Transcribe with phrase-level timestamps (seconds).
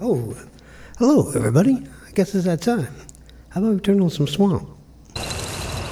[0.00, 0.36] Oh,
[0.98, 1.84] hello, everybody.
[2.06, 2.94] I guess it's that time.
[3.48, 4.68] How about we turn on some swamp?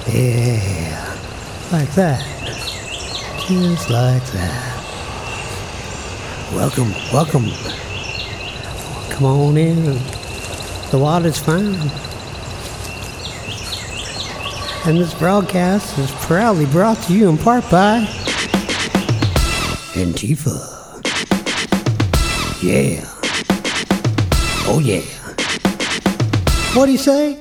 [0.07, 1.19] Yeah,
[1.73, 2.23] like that.
[3.45, 4.71] Just like that.
[6.53, 7.51] Welcome, welcome.
[9.09, 9.83] Come on in.
[10.91, 11.75] The water's fine.
[14.87, 18.05] And this broadcast is proudly brought to you in part by
[19.95, 20.74] Antifa.
[22.65, 23.05] Yeah.
[24.65, 25.01] Oh, yeah.
[26.73, 27.37] What'd he say?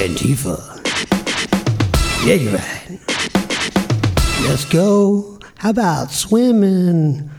[0.00, 0.56] Antifa.
[2.24, 2.98] Yeah, you're right.
[4.48, 5.38] Let's go.
[5.58, 7.30] How about swimming?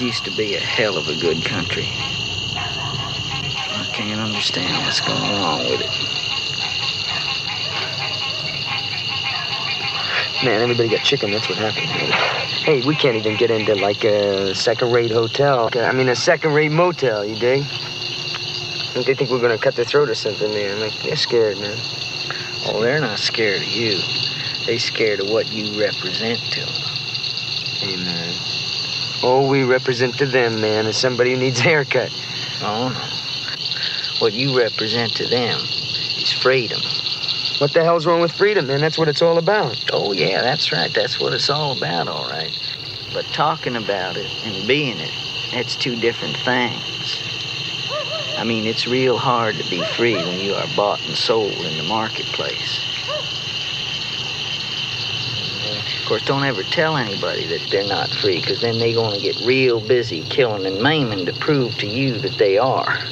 [0.00, 1.86] This used to be a hell of a good country.
[2.56, 5.90] I can't understand what's going on with it.
[10.42, 11.30] Man, everybody got chicken.
[11.30, 11.84] That's what happened.
[12.64, 15.68] Hey, we can't even get into like a second-rate hotel.
[15.74, 17.26] I mean, a second-rate motel.
[17.26, 17.64] You dig?
[18.94, 20.80] They think we're gonna cut their throat or something, man.
[20.80, 21.76] Like they're scared, man.
[22.66, 24.00] Oh, they're not scared of you.
[24.64, 26.74] They scared of what you represent to them.
[27.80, 28.59] Hey,
[29.22, 32.10] All we represent to them, man, is somebody who needs a haircut.
[32.62, 33.04] Oh no.
[34.18, 35.60] What you represent to them
[36.18, 36.80] is freedom.
[37.58, 38.80] What the hell's wrong with freedom, man?
[38.80, 39.76] That's what it's all about.
[39.92, 40.92] Oh yeah, that's right.
[40.94, 42.50] That's what it's all about, all right.
[43.12, 45.12] But talking about it and being it,
[45.52, 47.22] that's two different things.
[48.38, 51.76] I mean, it's real hard to be free when you are bought and sold in
[51.76, 52.80] the marketplace.
[55.66, 59.20] Of course, don't ever tell anybody that they're not free, because then they're going to
[59.20, 62.98] get real busy killing and maiming to prove to you that they are.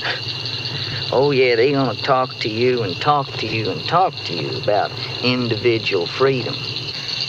[1.11, 4.35] Oh, yeah, they're going to talk to you and talk to you and talk to
[4.35, 4.93] you about
[5.25, 6.55] individual freedom.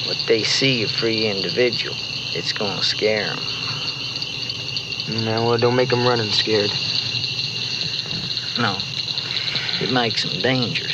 [0.06, 1.96] But they see a free individual,
[2.36, 5.24] it's going to scare them.
[5.24, 6.72] No, well, don't make them running scared.
[8.58, 8.78] No,
[9.80, 10.89] it makes them dangerous.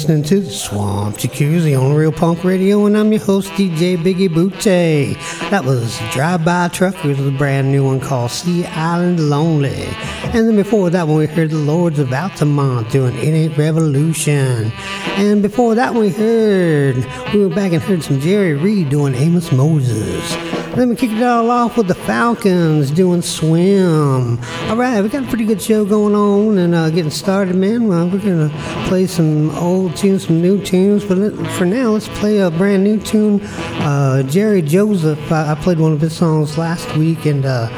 [0.00, 4.30] Listening to the Swamp Jacuzzi on Real Punk Radio, and I'm your host, DJ Biggie
[4.30, 5.12] Bootay.
[5.50, 9.84] That was Drive By Truckers with a brand new one called Sea Island Lonely.
[10.22, 14.72] And then before that one, we heard the Lords of Altamont doing It Ain't Revolution.
[15.18, 16.96] And before that we heard,
[17.34, 20.49] we went back and heard some Jerry Reed doing Amos Moses.
[20.76, 24.38] Then we kicked it all off with the Falcons doing Swim.
[24.68, 27.88] All right, we got a pretty good show going on and uh, getting started, man.
[27.88, 31.04] Well, we're going to play some old tunes, some new tunes.
[31.04, 33.40] But for now, let's play a brand new tune.
[33.42, 37.68] Uh, Jerry Joseph, I, I, played one of his songs last week and uh,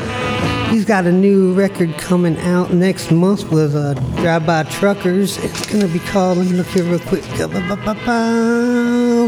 [0.73, 5.37] He's got a new record coming out next month with uh, Drive By Truckers.
[5.45, 7.23] It's going to be called, let me look here real quick,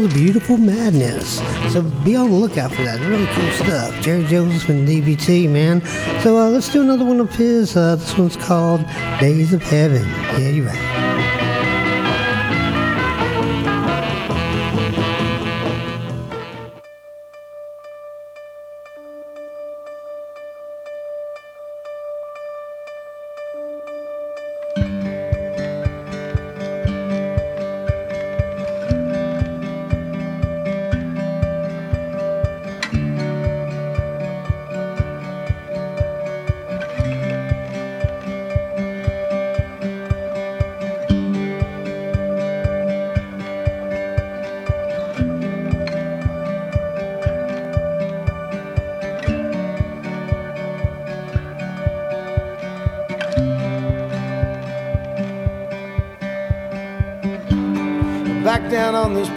[0.01, 1.37] The Beautiful Madness.
[1.71, 2.99] So be on the lookout for that.
[2.99, 4.01] Really cool stuff.
[4.01, 5.85] Jerry Joseph and DBT, man.
[6.21, 7.77] So uh, let's do another one of his.
[7.77, 8.85] Uh, this one's called
[9.19, 10.03] Days of Heaven.
[10.39, 11.04] Yeah, you're right.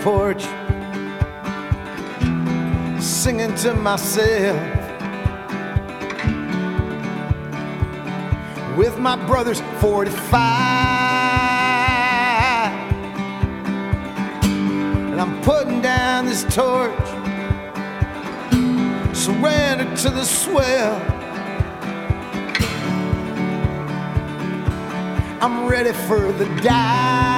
[0.03, 0.43] Porch,
[3.03, 4.57] singing to myself.
[8.79, 10.41] With my brother's 45.
[15.11, 17.09] And I'm putting down this torch,
[19.15, 20.97] surrender to the swell.
[25.43, 27.38] I'm ready for the die.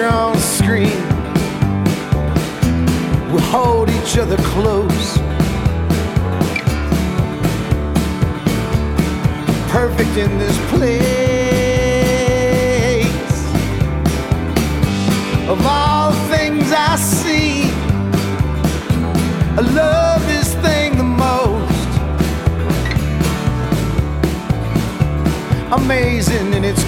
[0.00, 1.02] Picture on screen.
[3.32, 5.18] We hold each other close.
[9.68, 11.04] perfect in this place.
[15.50, 17.70] of all things I see.
[19.58, 21.90] I love this thing the most.
[25.72, 26.84] Amazing and it's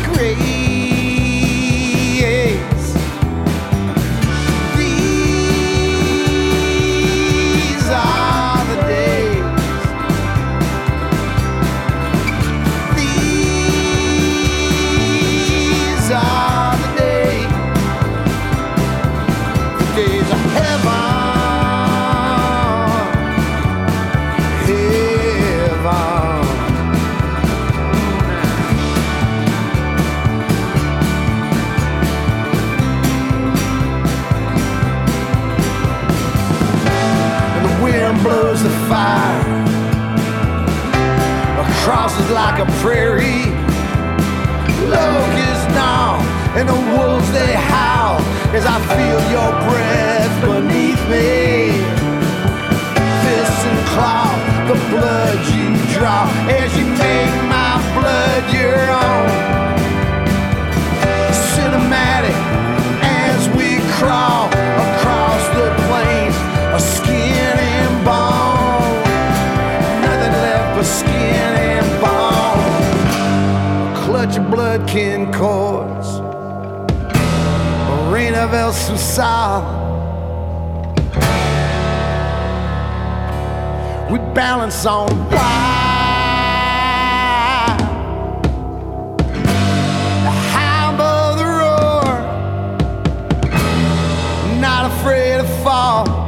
[38.92, 39.32] great.
[42.32, 43.44] like a prairie.
[44.88, 46.18] Locusts gnaw
[46.56, 48.18] and the wolves they howl
[48.56, 51.72] as I feel your breath beneath me.
[53.22, 59.28] Fists and claws, the blood you draw as you make my blood your own.
[61.54, 62.38] Cinematic
[63.02, 64.48] as we crawl
[64.88, 66.36] across the plains
[66.74, 67.41] of skin
[70.82, 71.42] But skin
[74.50, 76.08] blood-kin cords.
[76.16, 79.62] A rain of El Susal.
[84.10, 85.76] We balance on why.
[90.24, 92.02] The hound of the roar.
[94.60, 96.21] Not afraid to fall.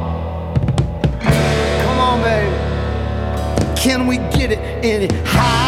[3.85, 5.64] Can we get it any higher?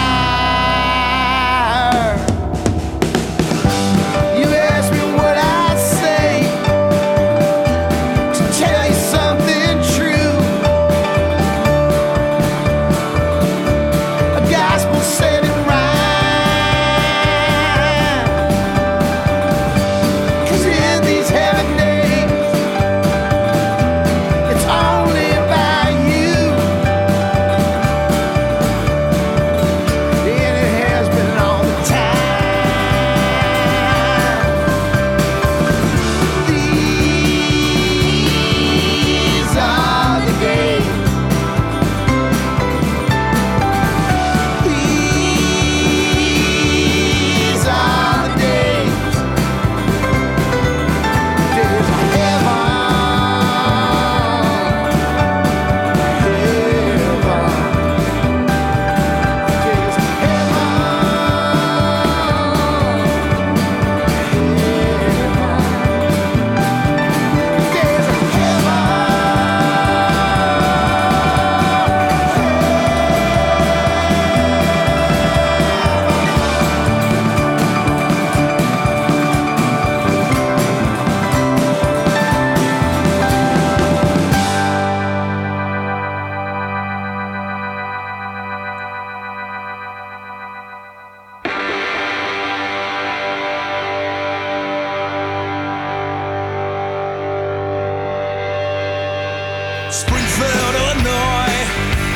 [99.89, 101.63] Springfield, Illinois.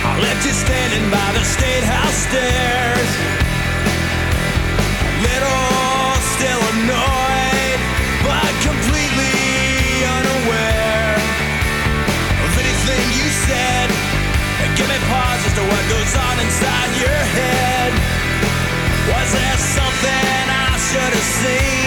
[0.04, 3.10] I left you standing by the State House stairs.
[5.24, 7.80] Little still annoyed,
[8.28, 11.16] but completely unaware
[12.44, 13.88] of anything you said.
[14.76, 17.92] Give me pause as to what goes on inside your head.
[19.16, 21.81] Was there something I should have seen?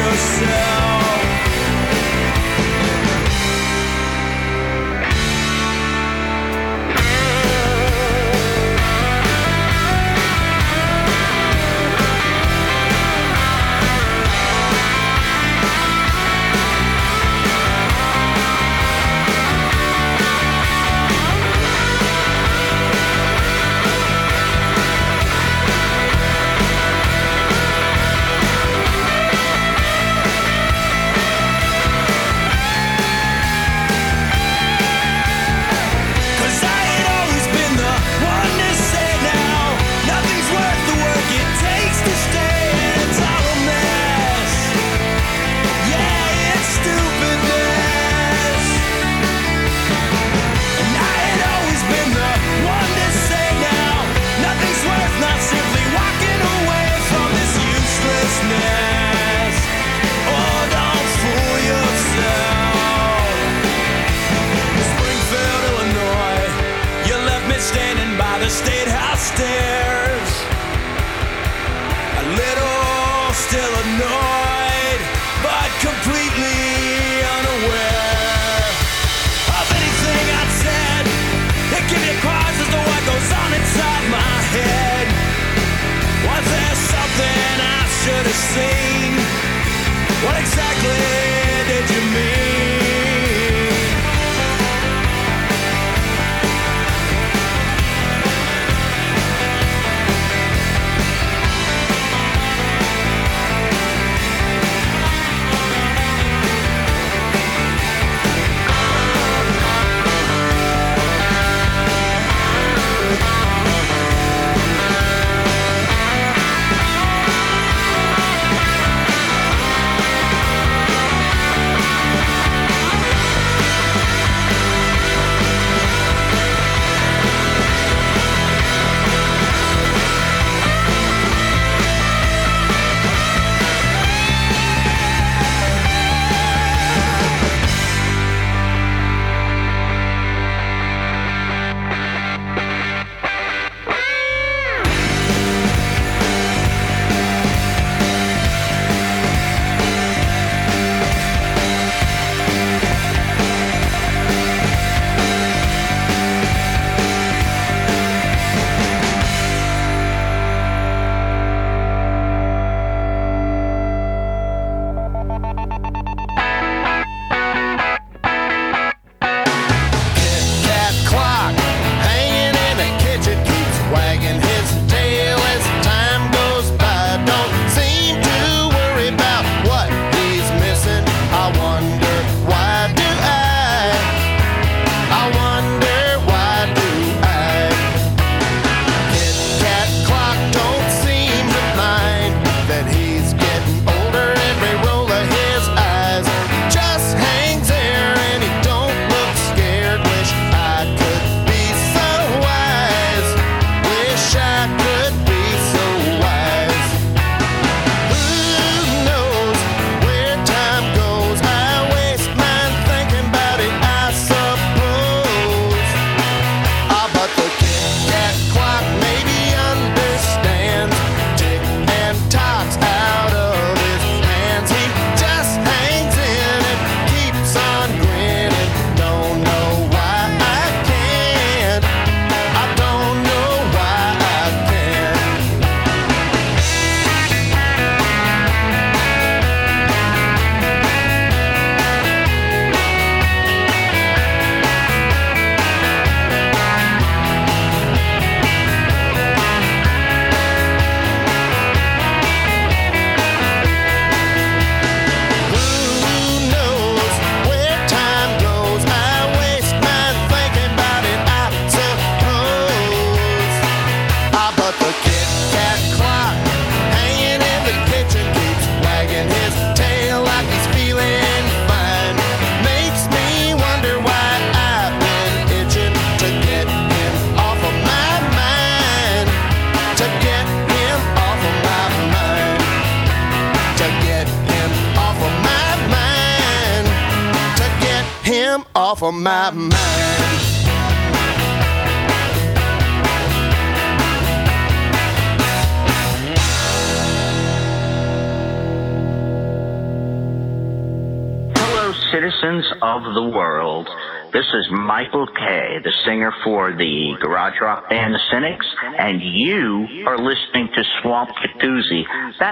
[0.00, 0.79] yourself.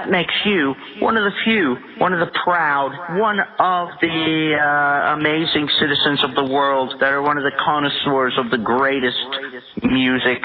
[0.09, 5.69] Makes you one of the few, one of the proud, one of the uh, amazing
[5.79, 9.17] citizens of the world that are one of the connoisseurs of the greatest
[9.83, 10.43] music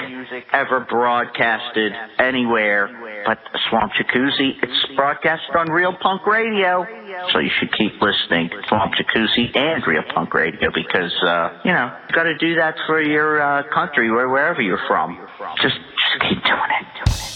[0.53, 3.23] ever broadcasted anywhere.
[3.25, 6.85] But Swamp Jacuzzi, it's broadcasted on Real Punk Radio.
[7.33, 11.71] So you should keep listening to Swamp Jacuzzi and Real Punk Radio because, uh, you
[11.71, 15.17] know, you gotta do that for your uh, country or wherever you're from.
[15.59, 17.34] Just, just keep doing it.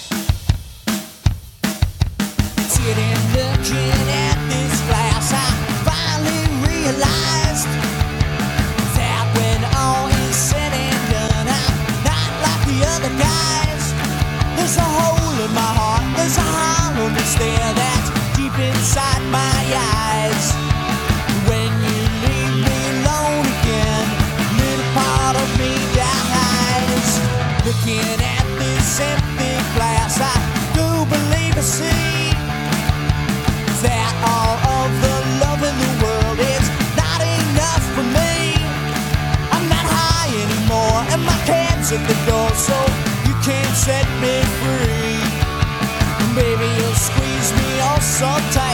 [2.79, 5.51] Looking at this glass, I
[5.83, 7.67] finally realized
[8.95, 11.75] that when all is said and done, I'm
[12.07, 13.83] not like the other guys.
[14.55, 16.49] There's a hole in my heart, there's a
[17.37, 19.59] there that's deep inside my
[19.99, 20.45] eyes.
[21.51, 24.07] When you leave me alone again,
[24.55, 27.11] little part of me dies.
[27.67, 30.35] Looking at this empty glass, I
[30.73, 32.08] do believe I see
[41.91, 42.77] at the door, so
[43.25, 45.17] you can't set me free.
[46.35, 48.68] Baby, you'll squeeze me all so tight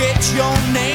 [0.00, 0.89] get your name.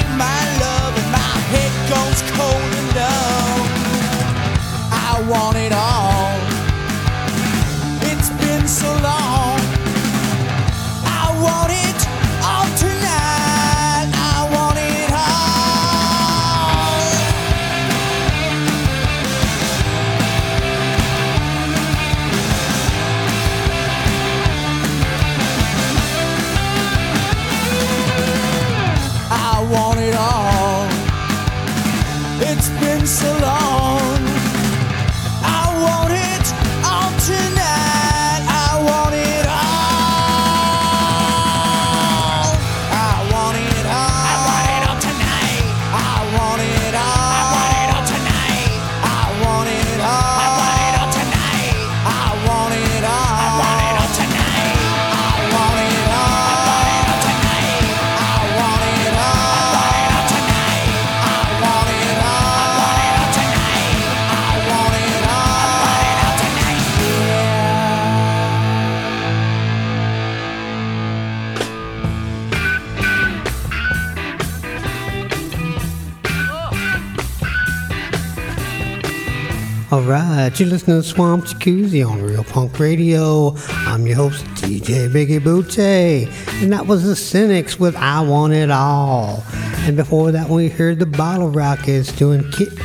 [80.05, 83.55] Right, you're listening to Swamp Jacuzzi on Real Punk Radio.
[83.69, 86.27] I'm your host, DJ Biggie Bootsy,
[86.61, 89.43] and that was the Cynics with I Want It All.
[89.79, 92.77] And before that, we heard the Bottle Rockets doing Kit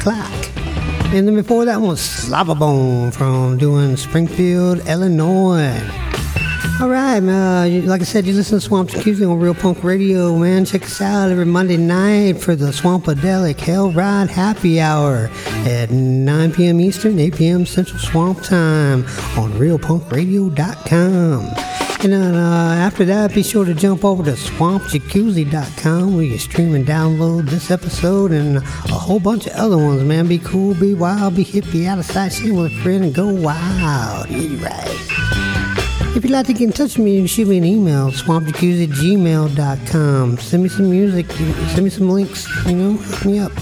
[0.00, 0.32] Clack.
[1.14, 6.07] And then before that was Slobberbone from doing Springfield, Illinois.
[6.80, 7.84] All right, man.
[7.84, 10.64] uh, like I said, you listen to Swamp Jacuzzi on Real Punk Radio, man.
[10.64, 15.28] Check us out every Monday night for the Swampadelic Hell Ride Happy Hour
[15.66, 16.80] at 9 p.m.
[16.80, 17.66] Eastern, 8 p.m.
[17.66, 19.04] Central Swamp Time
[19.36, 21.40] on RealPunkRadio.com.
[22.04, 26.76] And then uh, after that, be sure to jump over to SwampJacuzzi.com where you stream
[26.76, 30.28] and download this episode and a whole bunch of other ones, man.
[30.28, 33.12] Be cool, be wild, be hip, be out of sight, share with a friend, and
[33.12, 34.30] go wild.
[34.30, 35.47] Yeah, right.
[36.18, 38.88] If you'd like to get in touch with me, shoot me an email, swampjacuzzi at
[38.88, 40.38] gmail.com.
[40.38, 43.52] Send me some music, send me some links, you know, hook me up.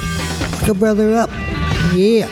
[0.64, 1.29] Hook brother up.
[1.92, 2.31] Yeah.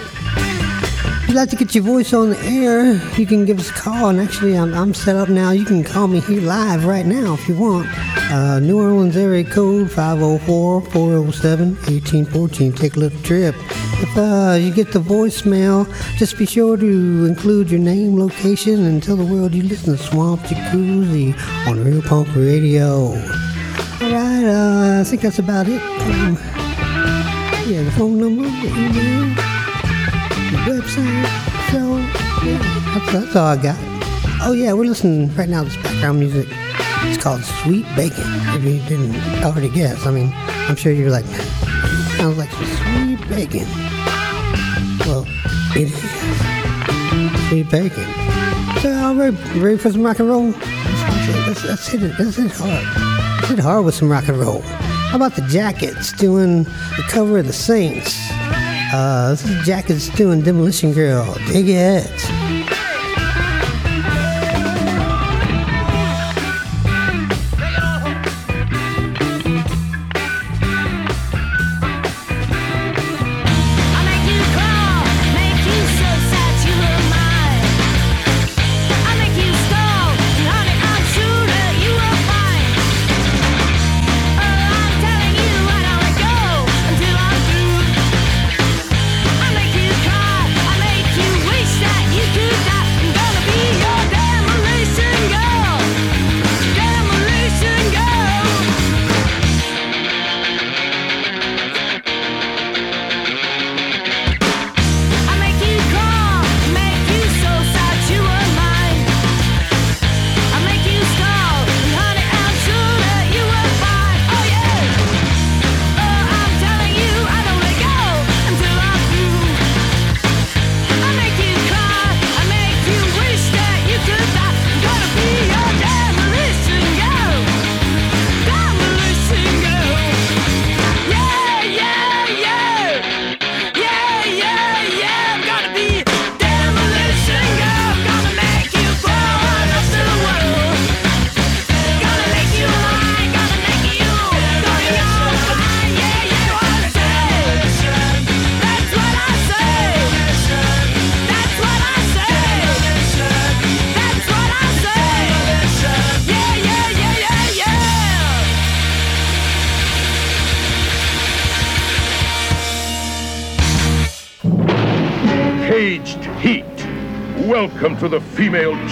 [1.34, 4.08] You'd like to get your voice on the air, you can give us a call.
[4.08, 5.50] And actually, I'm, I'm set up now.
[5.50, 7.88] You can call me here live right now if you want.
[8.30, 12.76] Uh, New Orleans area code 504-407-1814.
[12.76, 13.56] Take a little trip.
[13.58, 19.02] If uh, you get the voicemail, just be sure to include your name, location, and
[19.02, 23.08] tell the world you listen to Swamp Jacuzzi on Real Punk Radio.
[23.08, 25.82] All right, uh, I think that's about it.
[25.82, 26.38] Um,
[27.66, 29.34] yeah, the phone number, the email,
[30.64, 31.70] website.
[31.70, 31.96] So,
[32.44, 33.76] yeah, that's, all I got.
[34.42, 36.48] Oh, yeah, we're listening right now to this background music.
[37.06, 38.24] It's called Sweet Bacon,
[38.56, 40.06] if you didn't already guess.
[40.06, 41.26] I mean, I'm sure you're like,
[42.16, 43.66] sounds like sweet bacon.
[45.00, 45.26] Well,
[45.76, 47.48] it is.
[47.48, 48.06] Sweet bacon.
[48.80, 50.48] So, all right, ready for some rock and roll?
[51.46, 52.18] Let's, let's hit it.
[52.18, 53.40] Let's hit hard.
[53.40, 54.62] Let's hit hard with some rock and roll.
[54.62, 58.16] How about the Jackets doing the cover of the Saints?
[58.96, 61.34] Uh, this is Jackets doing Demolition Girl.
[61.48, 62.53] Dig it.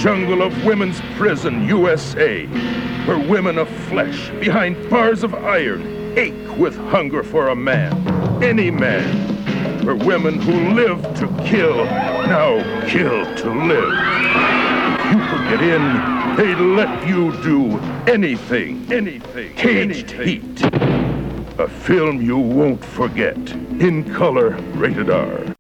[0.03, 2.44] Jungle of women's prison, USA,
[3.07, 8.68] where women of flesh behind bars of iron ache with hunger for a man, any
[8.68, 9.86] man.
[9.86, 13.92] Where women who live to kill now kill to live.
[14.98, 17.78] If you could get in, they'd let you do
[18.11, 19.55] anything, anything.
[19.55, 20.64] Caged Heat.
[21.61, 23.36] A film you won't forget.
[23.36, 25.51] In color, rated R.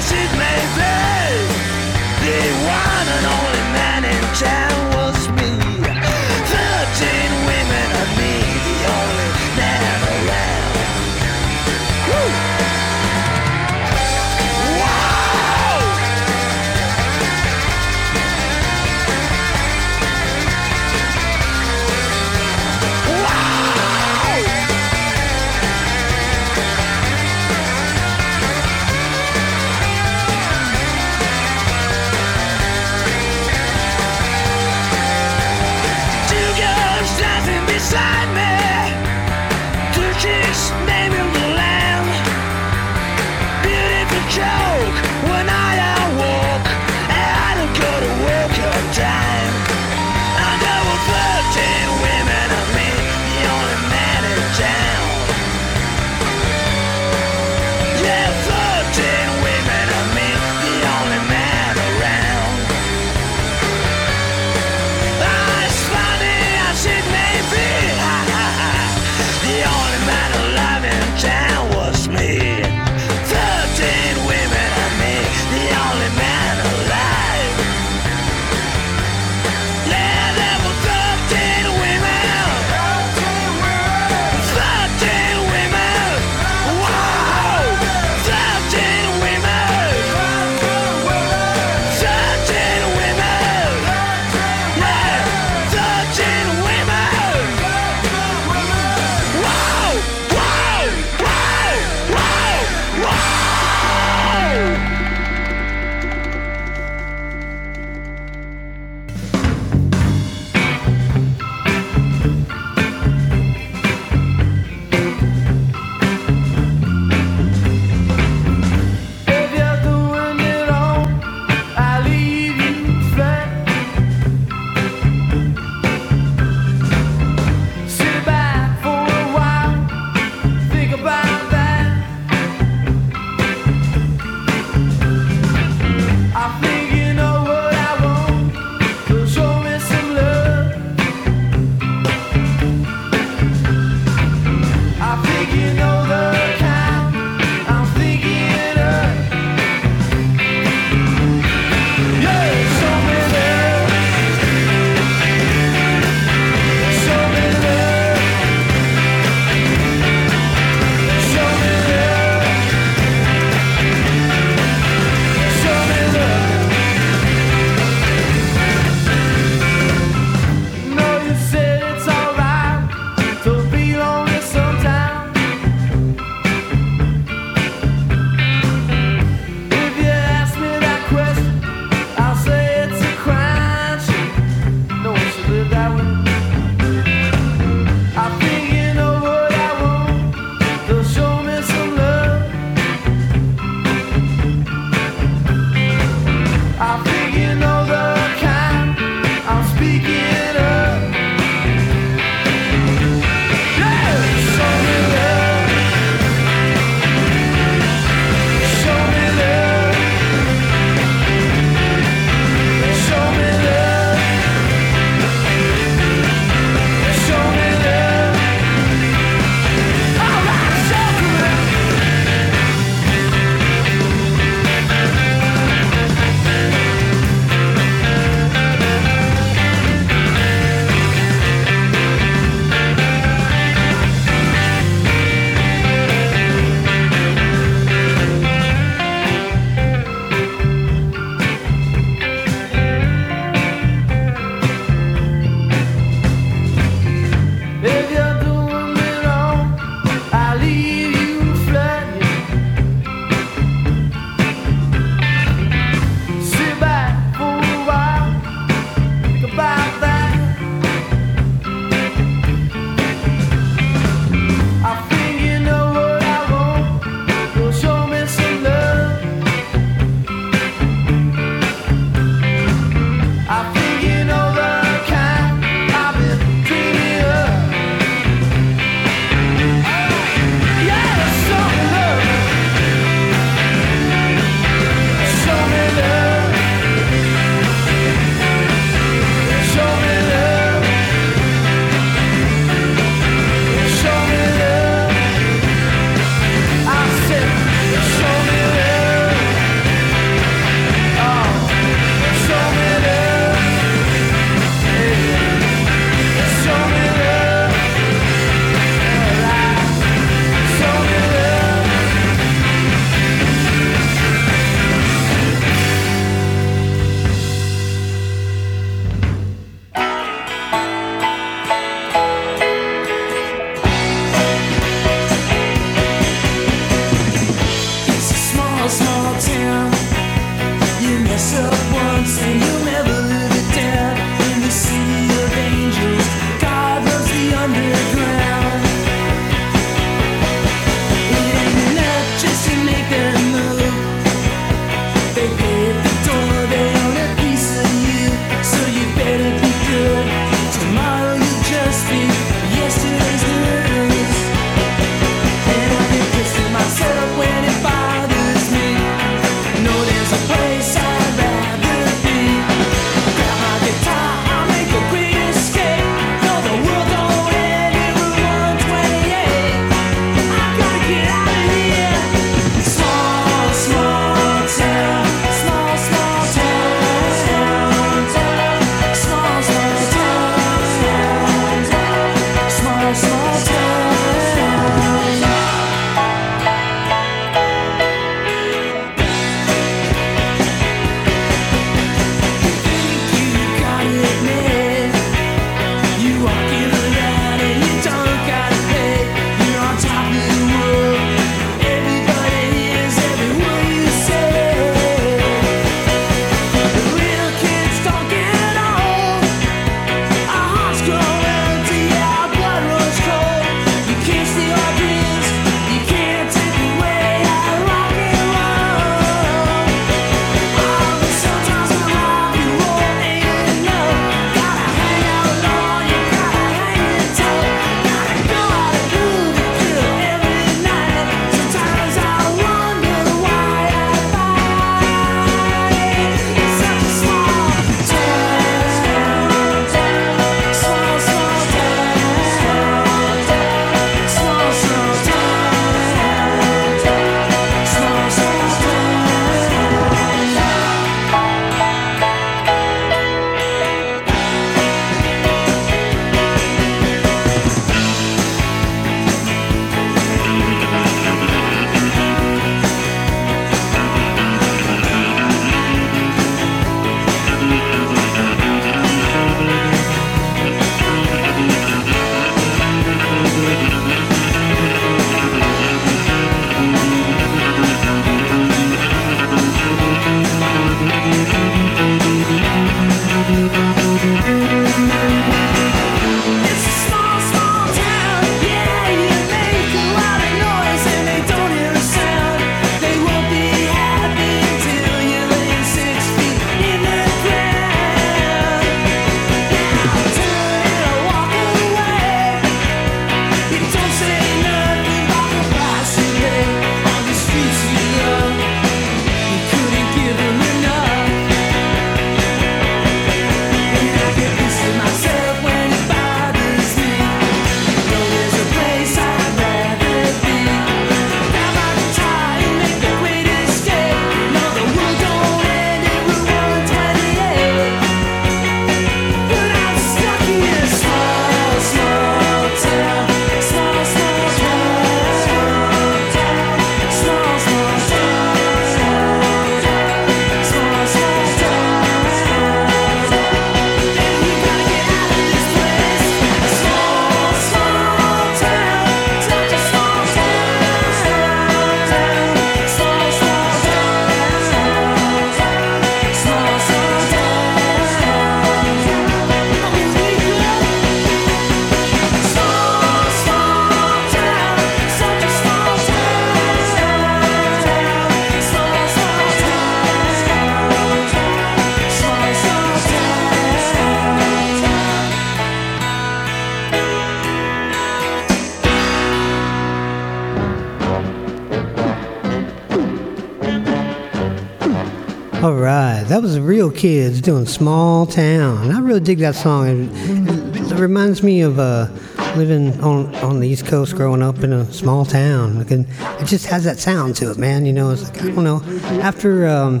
[586.70, 588.92] Real Kids doing Small Town.
[588.92, 589.88] I really dig that song.
[589.88, 592.06] It, it reminds me of uh,
[592.54, 595.78] living on on the East Coast, growing up in a small town.
[595.78, 596.06] Like, it
[596.46, 597.86] just has that sound to it, man.
[597.86, 598.80] You know, it's like I don't know.
[599.20, 600.00] After um,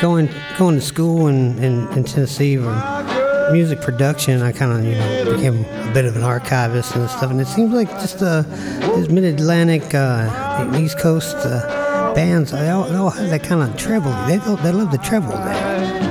[0.00, 4.94] going going to school in, in, in Tennessee for music production, I kind of you
[4.94, 7.32] know became a bit of an archivist and stuff.
[7.32, 11.34] And it seems like just uh, this Mid-Atlantic, uh, East Coast.
[11.38, 14.10] Uh, bands, they all, they all have that kind of treble.
[14.26, 15.67] They, they love the treble there.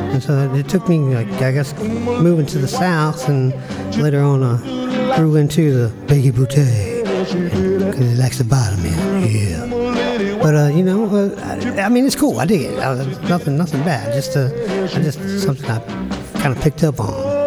[0.10, 3.54] And so it took me, like, I guess, moving to the south and
[3.98, 7.04] later on I grew into the Biggie Boutte.
[7.28, 9.32] Because he likes the bottom end.
[9.32, 10.38] Yeah.
[10.42, 12.40] But, uh, you know, uh, I, I mean, it's cool.
[12.40, 12.80] I dig it.
[12.80, 14.14] Uh, nothing, nothing bad.
[14.14, 14.50] Just, uh,
[14.96, 15.80] I just something I
[16.40, 17.38] kind of picked up on.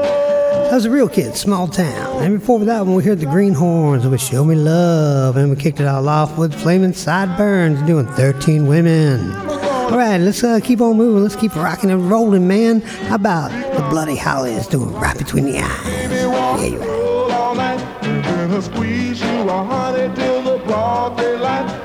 [0.71, 2.23] I was a real kid, small town.
[2.23, 5.37] And before that one, we heard the Greenhornes with Show Me Love.
[5.37, 9.50] And we kicked it all off with Flaming Sideburns doing 13 Women.
[9.91, 11.21] All right, let's uh, keep on moving.
[11.25, 12.81] Let's keep rocking and rolling, man.
[12.81, 15.85] How about the Bloody Hollies doing right between the eyes?
[15.85, 16.79] Yeah, you're right.
[16.79, 17.81] Roll all night,
[18.23, 21.80] gonna squeeze you a honey till the broad daylight.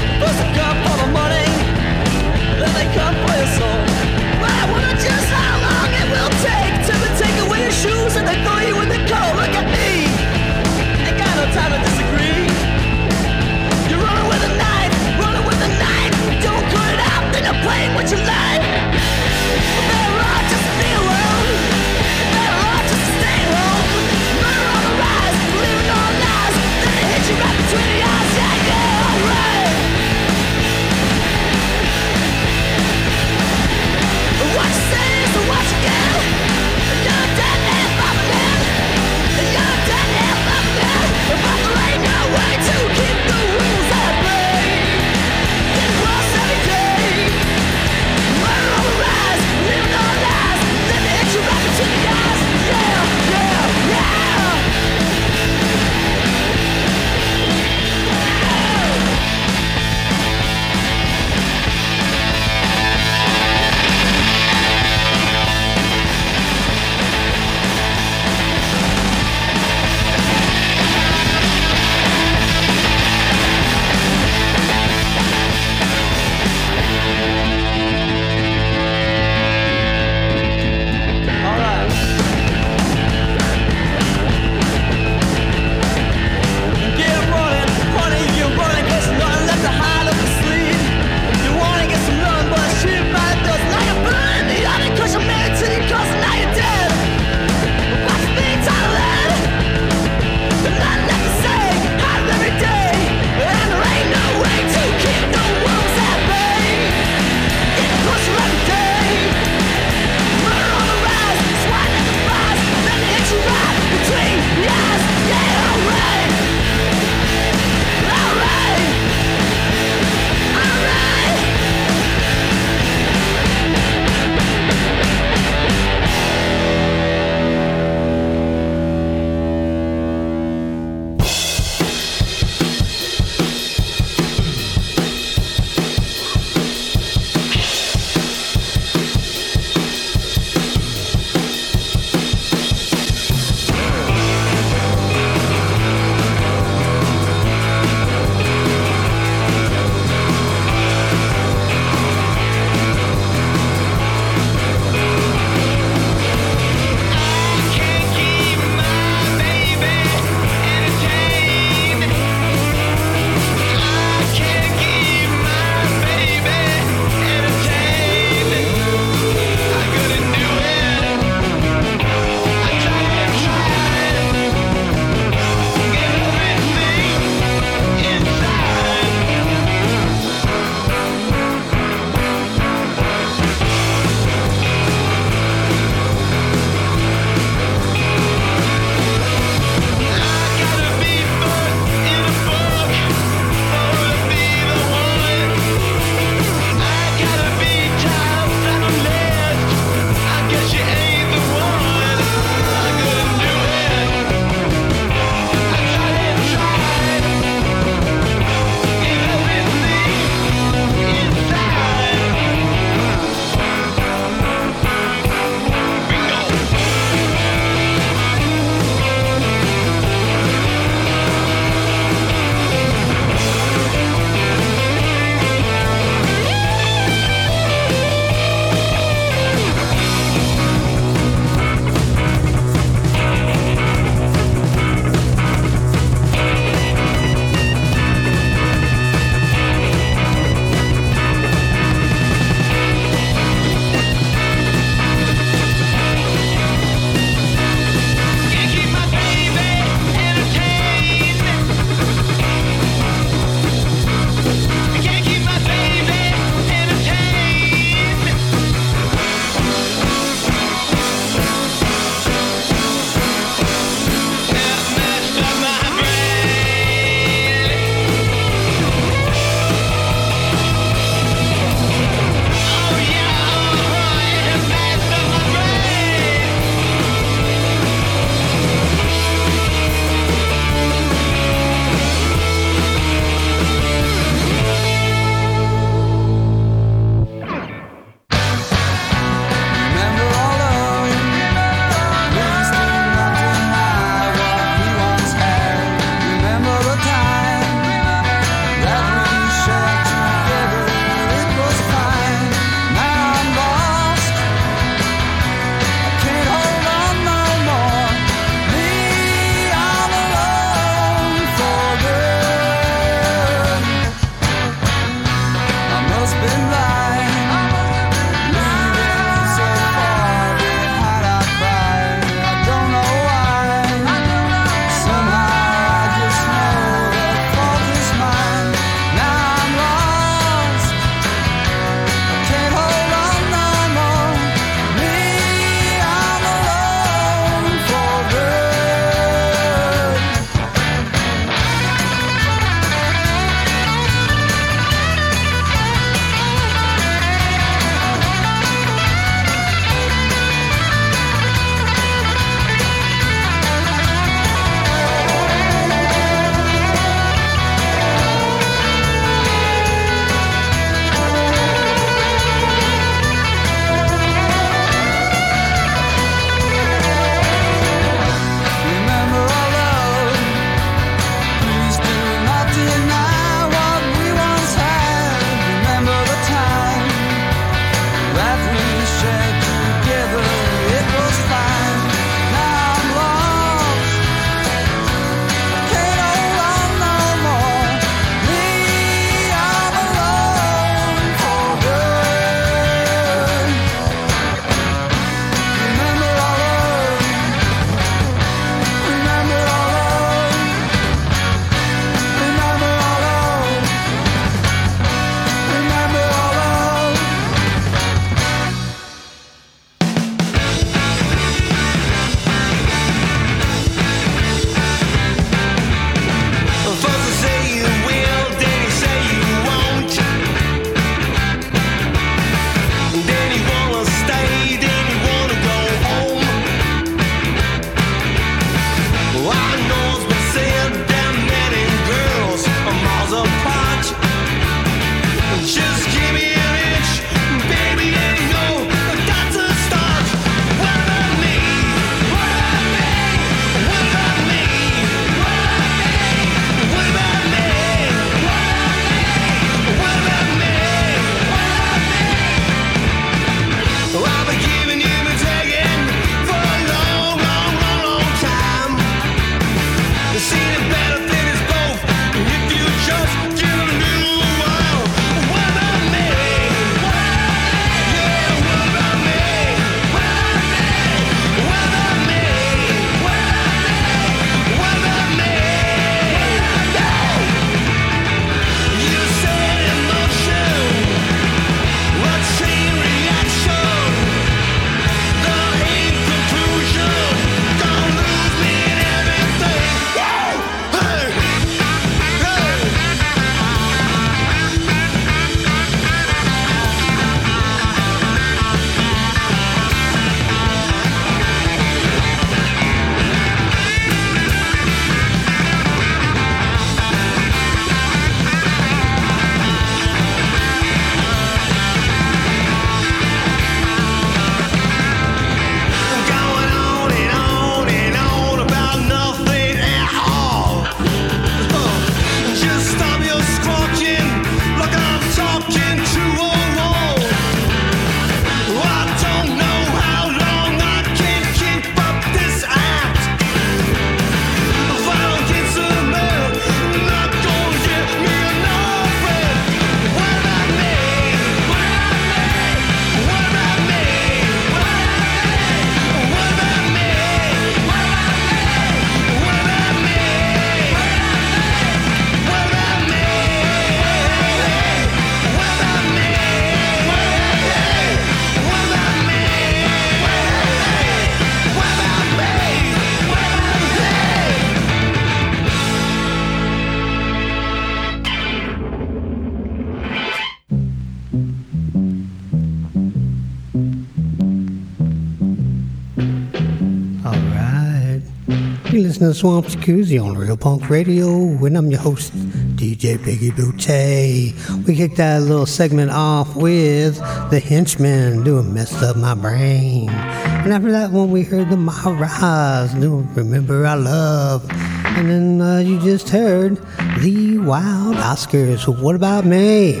[579.30, 582.32] To Swamp Jacuzzi on Real Punk Radio, and I'm your host,
[582.74, 584.54] DJ Biggie Booty.
[584.82, 587.16] We kicked that little segment off with
[587.50, 590.08] The Henchman doing Messed Up My Brain.
[590.08, 594.68] And after that one, we heard the Maharaj doing Remember I Love.
[594.70, 596.76] And then uh, you just heard
[597.20, 598.88] The Wild Oscars.
[599.00, 600.00] What about me?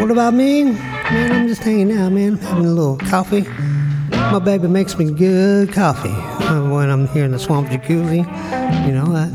[0.00, 0.64] What about me?
[0.64, 2.36] Man, I'm just hanging out, man.
[2.36, 3.44] Having a little coffee.
[4.10, 6.35] My baby makes me good coffee
[6.70, 8.18] when I'm here in the swamp jacuzzi.
[8.86, 9.28] You know, I,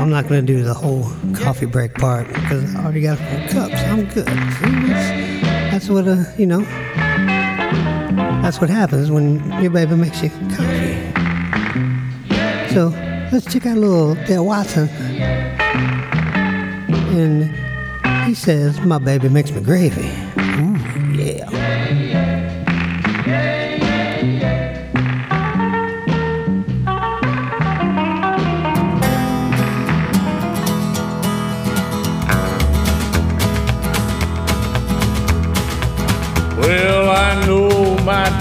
[0.00, 1.04] I'm not going to do the whole
[1.34, 3.74] coffee break part because I already got four cups.
[3.84, 4.26] I'm good.
[4.26, 6.60] That's, that's what, uh, you know,
[8.40, 10.96] that's what happens when your baby makes you coffee.
[12.72, 12.88] So
[13.30, 14.88] let's check out a little Dale Watson.
[17.14, 17.54] And
[18.26, 20.08] he says, My baby makes me gravy.
[20.38, 20.78] Ooh,
[21.14, 22.11] yeah.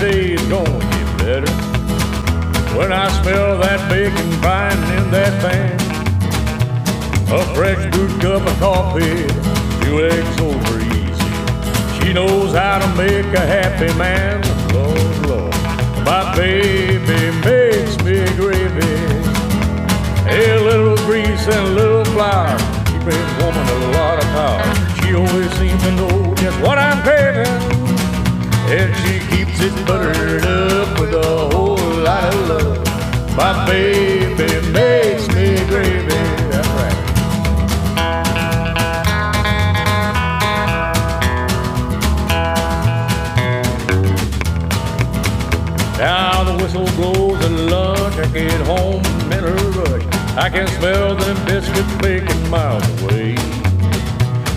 [0.02, 1.52] Day's gonna get better
[2.76, 5.78] when I smell that bacon frying in that pan.
[7.30, 9.30] A fresh brewed cup of coffee,
[9.86, 11.34] few eggs over easy.
[11.98, 14.42] She knows how to make a happy man.
[14.74, 15.54] Lord, Lord,
[16.04, 18.98] my baby makes me gravy.
[20.34, 22.58] A little grease and a little flour,
[22.90, 24.66] she brings woman a lot of power.
[24.98, 27.54] She always seems to know just what I'm craving.
[28.74, 29.31] And she
[29.64, 33.36] it buttered up with a whole lot of love.
[33.36, 36.08] My baby makes me gravy.
[36.50, 36.98] That's right.
[46.00, 48.16] Now the whistle blows at lunch.
[48.16, 50.04] I get home in a rush.
[50.38, 53.36] I can smell them biscuits baking miles away.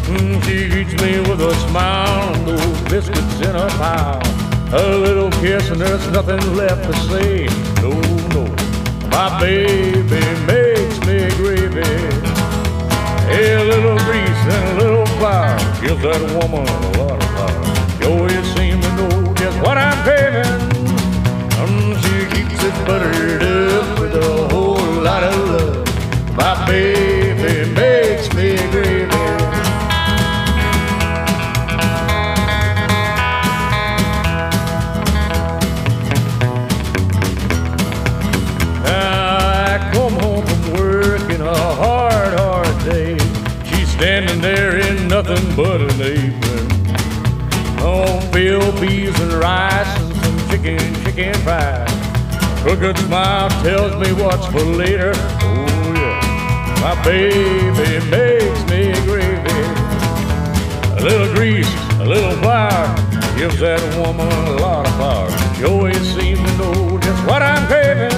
[0.09, 4.44] Mm, she greets me with a smile and those biscuits in a pile.
[4.77, 7.47] A little kiss and there's nothing left to say.
[7.81, 7.93] No,
[8.35, 8.45] no,
[9.09, 10.21] my baby
[10.51, 11.81] makes me gravy.
[13.31, 18.11] A little grease and a little flour gives that woman a lot of power.
[18.11, 20.51] Always seems to know just what I'm craving.
[21.61, 26.37] Um, she keeps it buttered up with a whole lot of love.
[26.37, 29.14] My baby makes me gravy.
[44.45, 46.67] There in nothing but an apron.
[47.81, 51.89] On oh, filled peas and rice and some chicken, chicken fries.
[52.61, 55.13] Crooked smile tells me what's for later.
[55.17, 59.61] Oh yeah, my baby makes me gravy.
[60.93, 62.85] A little grease, a little flour
[63.39, 65.31] gives that woman a lot of power.
[65.57, 68.13] She always seems to know just what I'm craving.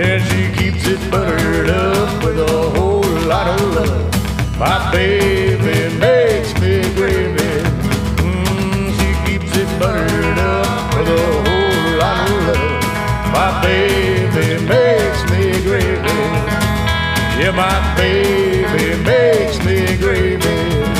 [0.00, 4.13] And she keeps it buttered up with a whole lot of love.
[4.58, 7.54] My baby makes me gravy.
[8.22, 12.82] Mm, she keeps it buttered up with a whole lot of love.
[13.32, 16.18] My baby makes me gravy.
[17.36, 20.93] Yeah, my baby makes me gravy.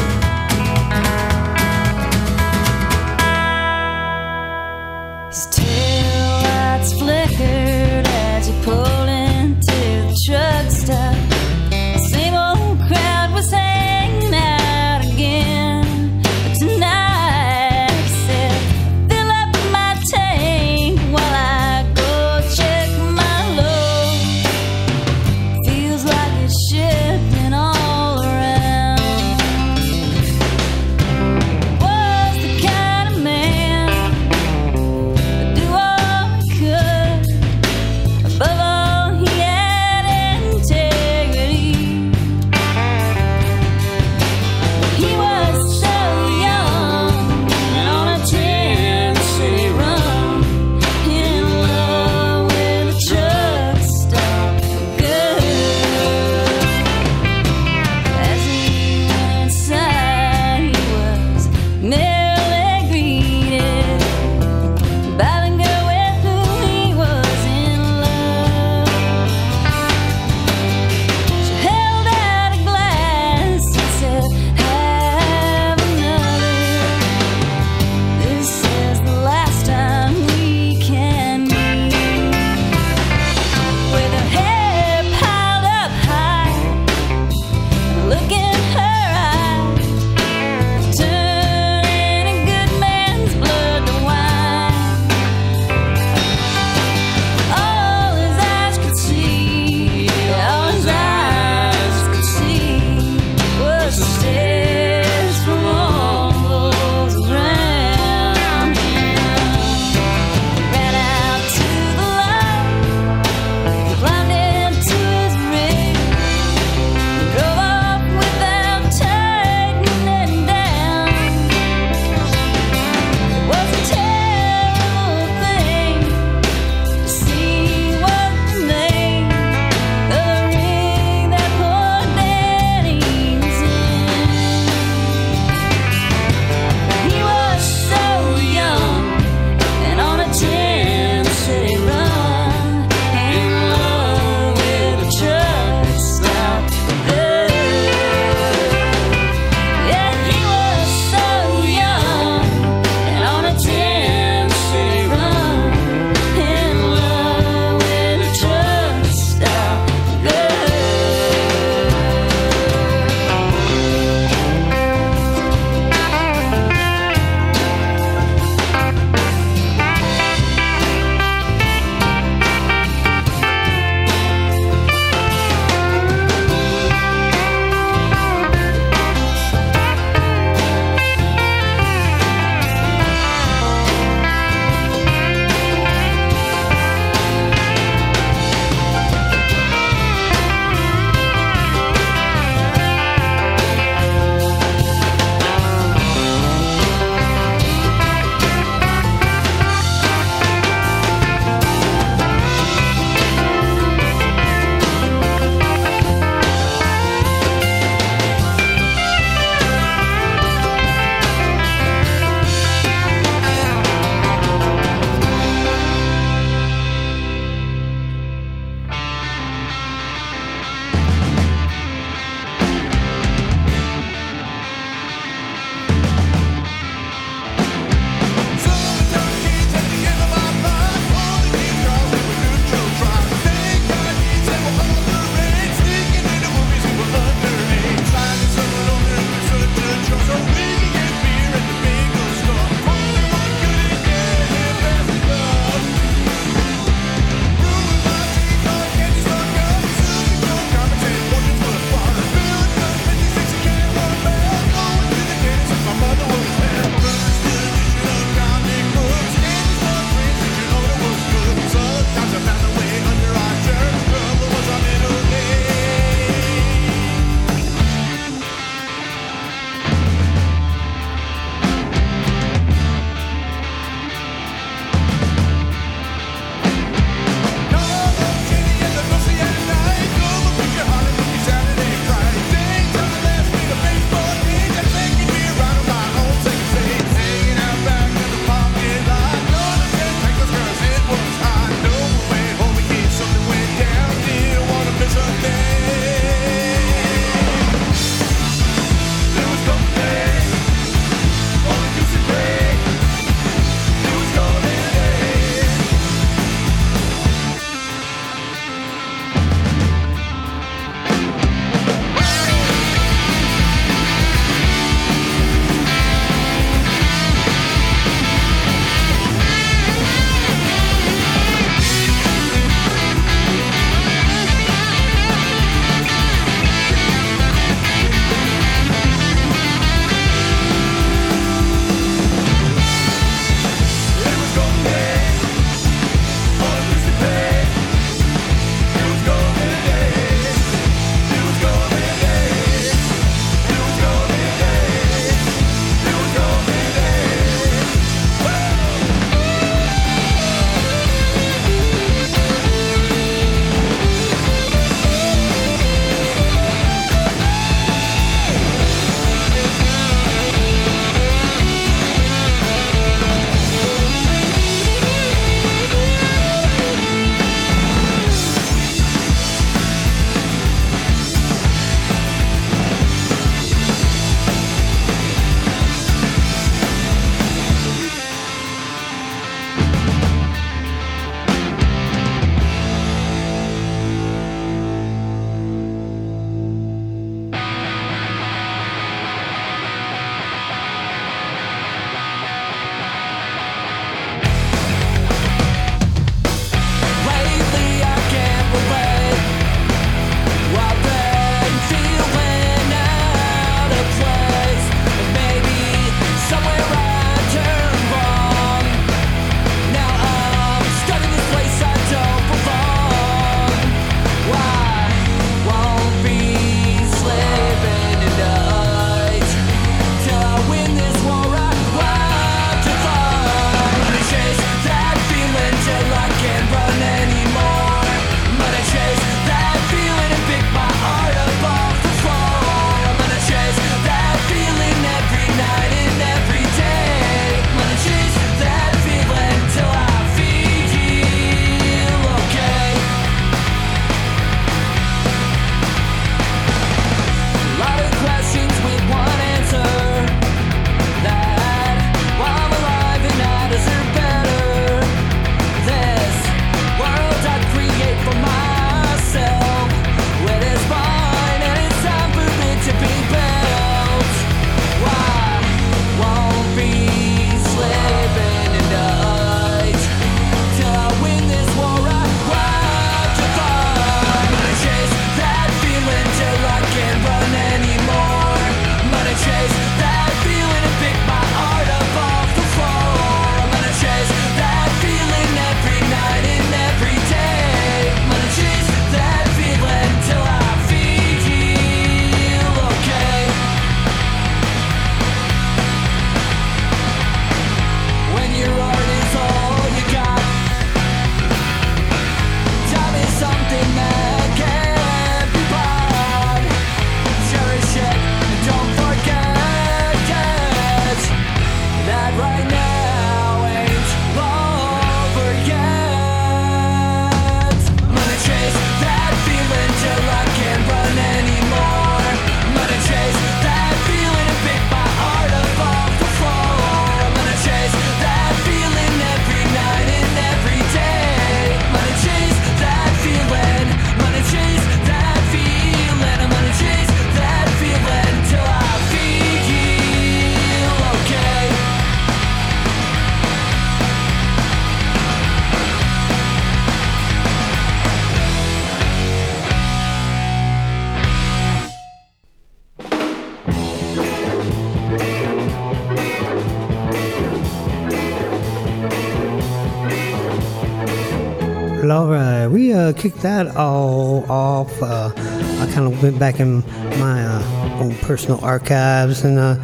[563.25, 565.03] Kicked that all off.
[565.03, 566.81] Uh, I kind of went back in
[567.19, 569.77] my uh, own personal archives and uh,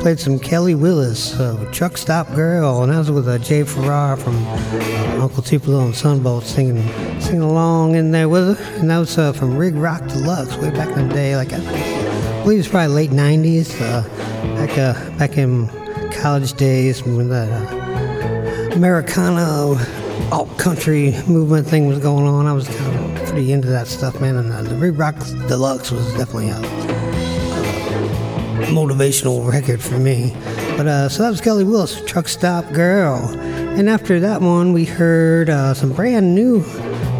[0.00, 4.16] played some Kelly Willis, uh, Truck Stop Girl, and that was with uh, Jay Farrar
[4.16, 6.82] from uh, Uncle Tupelo and Son Volt singing
[7.20, 8.80] singing along in there with her.
[8.80, 11.60] And that was uh, from Rig Rock Deluxe way back in the day, like I
[12.42, 14.02] believe it's probably late 90s, uh,
[14.56, 15.68] back, back in
[16.10, 19.76] college days when that Americana
[20.32, 22.46] alt country movement thing was going on.
[22.46, 24.36] I was kind of pretty into that stuff, man.
[24.36, 24.96] And uh, the Rig
[25.48, 26.88] Deluxe was definitely a,
[28.68, 30.34] motivational record for me.
[30.76, 33.16] But uh, so that was Kelly Willis, Truck Stop Girl.
[33.78, 36.62] And after that one, we heard uh, some brand new,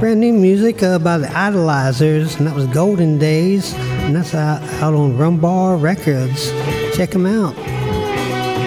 [0.01, 4.62] brand new music uh, by the Idolizers, and that was Golden Days, and that's out,
[4.83, 6.51] out on Rumbar Records.
[6.97, 7.57] Check them out.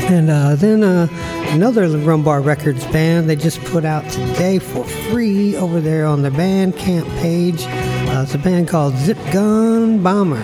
[0.09, 1.07] And uh, then uh,
[1.51, 6.31] another Rumbar Records band they just put out today for free over there on their
[6.31, 7.63] Bandcamp page.
[8.09, 10.43] Uh, it's a band called Zip Gun Bomber.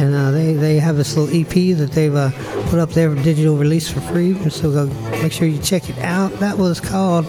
[0.00, 2.30] And uh, they, they have this little EP that they've uh,
[2.70, 4.34] put up there for digital release for free.
[4.48, 4.86] So go
[5.22, 6.32] make sure you check it out.
[6.40, 7.26] That was called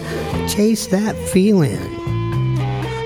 [0.48, 1.78] Chase That Feeling.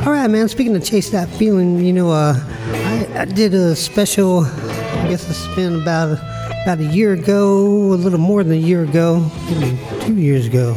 [0.05, 0.49] All right, man.
[0.49, 4.41] Speaking of chase that feeling, you know, uh, I, I did a special.
[4.41, 6.19] I guess it's been about
[6.65, 10.73] about a year ago, a little more than a year ago, maybe two years ago.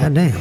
[0.00, 0.38] God damn.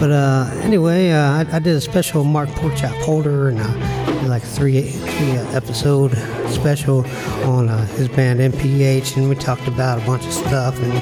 [0.00, 4.42] But uh, anyway, uh, I, I did a special Mark Porkchop Holder and uh, like
[4.42, 6.12] three three uh, episode
[6.48, 7.06] special
[7.44, 10.92] on uh, his band MPH, and we talked about a bunch of stuff and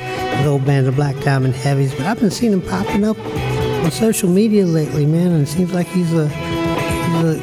[0.44, 1.94] the old band, the Black Diamond Heavies.
[1.94, 5.72] But I've been seeing him popping up on social media lately, man, and it seems
[5.72, 7.38] like he's a, he's a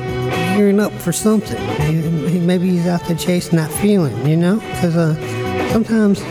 [0.55, 1.57] gearing up for something.
[1.81, 4.55] He- he- Maybe he's out there chasing that feeling, you know?
[4.59, 5.15] Because uh,
[5.69, 6.21] sometimes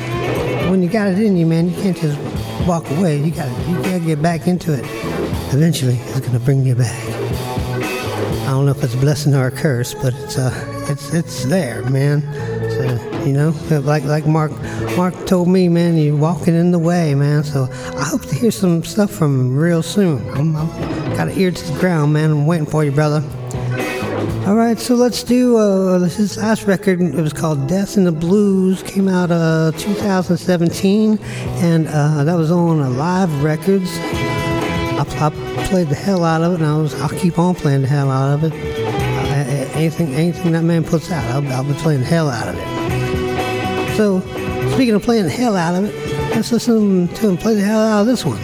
[0.70, 2.18] when you got it in you, man, you can't just
[2.66, 3.18] walk away.
[3.22, 4.84] You got you gotta get back into it.
[5.54, 7.02] Eventually, it's gonna bring you back.
[8.48, 11.44] I don't know if it's a blessing or a curse, but it's uh, it's it's
[11.44, 12.22] there, man.
[12.70, 14.52] So you know, like like Mark
[14.96, 17.44] Mark told me, man, you're walking in the way, man.
[17.44, 20.26] So I hope to hear some stuff from him real soon.
[20.30, 20.68] I'm, I'm
[21.16, 22.30] got an ear to the ground, man.
[22.30, 23.22] I'm waiting for you, brother.
[24.18, 27.00] All right, so let's do uh, this last record.
[27.00, 32.50] It was called "Death in the Blues." Came out uh 2017, and uh, that was
[32.50, 33.88] on Live Records.
[33.98, 37.82] I, I played the hell out of it, and I was I'll keep on playing
[37.82, 38.52] the hell out of it.
[38.52, 42.56] Uh, anything anything that man puts out, I'll, I'll be playing the hell out of
[42.58, 43.96] it.
[43.96, 44.20] So,
[44.72, 45.94] speaking of playing the hell out of it,
[46.34, 48.38] let's listen to him play the hell out of this one.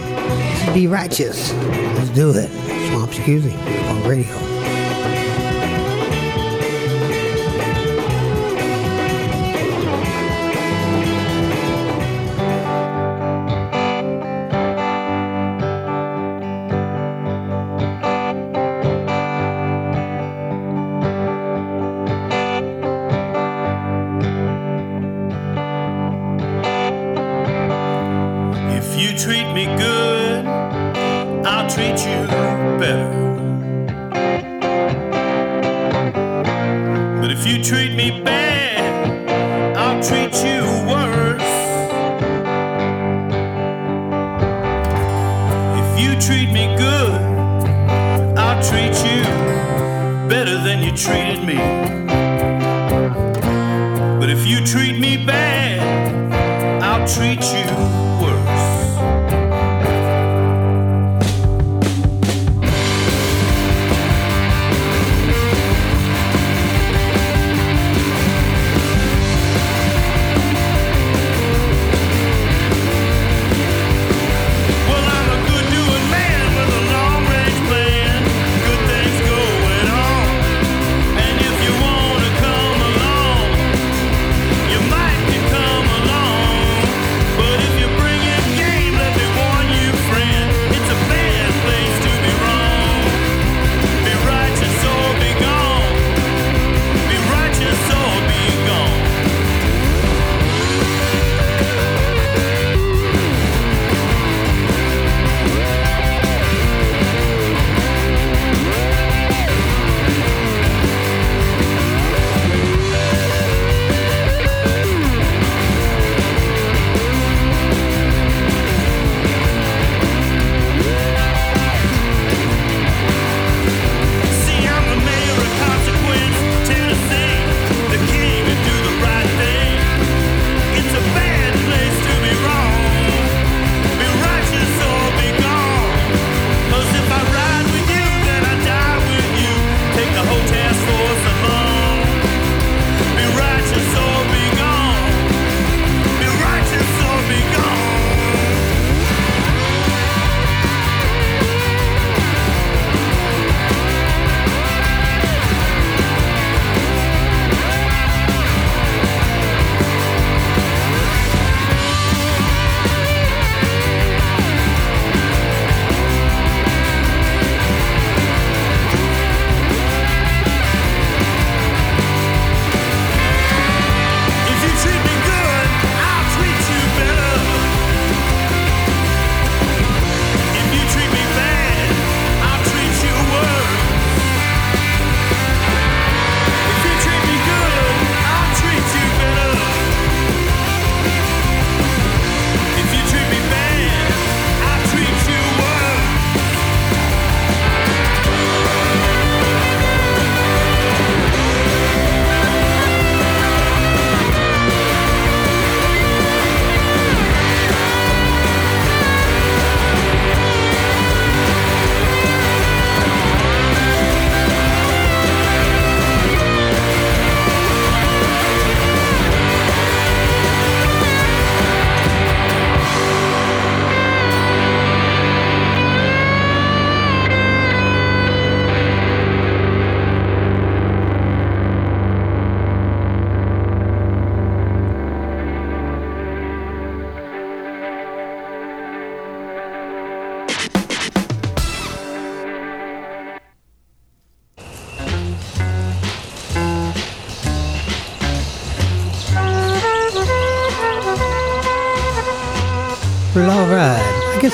[0.72, 1.52] Be Righteous.
[1.52, 2.48] Let's do it.
[2.90, 3.56] Swamp Jacuzzi
[3.88, 4.53] on radio.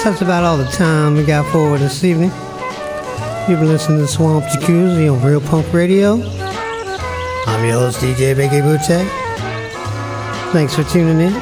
[0.02, 2.30] Guess that's about all the time we got for this evening.
[3.46, 6.14] You've been listening to Swamp Jacuzzi on Real Punk Radio.
[7.46, 9.06] I'm your host, DJ Biggie Butte.
[10.54, 11.32] Thanks for tuning in.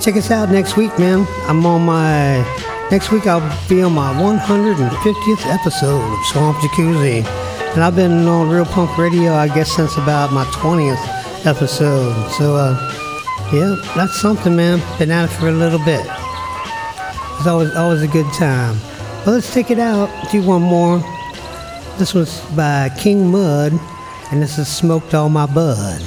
[0.00, 1.26] Check us out next week, man.
[1.48, 2.36] I'm on my.
[2.88, 7.24] Next week, I'll be on my 150th episode of Swamp Jacuzzi.
[7.74, 12.30] And I've been on Real Punk Radio, I guess, since about my 20th episode.
[12.32, 12.78] So, uh,
[13.52, 14.80] yeah, that's something, man.
[15.00, 16.23] Been at it for a little bit.
[17.36, 18.78] It's always always a good time.
[19.24, 20.08] Well, let's take it out.
[20.30, 20.98] Do one more.
[21.98, 23.72] This was by King Mud,
[24.30, 26.02] and this is Smoked All My Bud.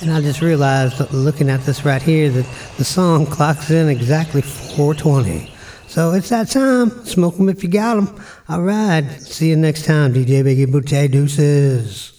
[0.00, 4.42] And I just realized, looking at this right here, that the song clocks in exactly
[4.42, 5.50] 420.
[5.86, 6.90] So it's that time.
[7.04, 8.10] Smoke 'em if you got 'em.
[8.48, 9.04] All right.
[9.20, 12.13] See you next time, DJ Biggie Boutte Deuces.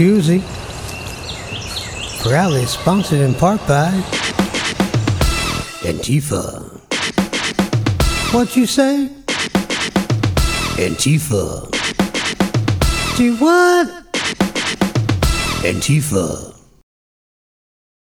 [0.00, 0.40] Jacuzzi.
[2.22, 3.90] Proudly sponsored in part by
[5.82, 6.62] Antifa.
[8.32, 9.10] What you say?
[10.78, 11.70] Antifa.
[13.18, 13.88] Do what?
[15.62, 16.49] Antifa.